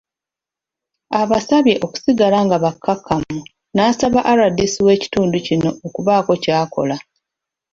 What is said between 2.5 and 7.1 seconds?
bakkakkamu n'asaba RDC w'ekitundu kino okubaako ky'akola.